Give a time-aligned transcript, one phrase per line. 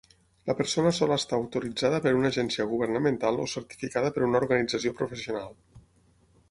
[0.51, 5.55] La persona sol estar autoritzada per una agència governamental o certificada per una organització professional.